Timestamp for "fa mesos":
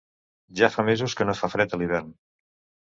0.77-1.17